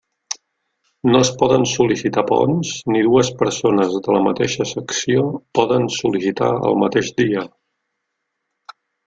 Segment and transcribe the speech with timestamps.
[1.09, 5.27] No es poden sol·licitar ponts, ni dues persones de la mateixa secció
[5.61, 7.47] poden sol·licitar el mateix dia.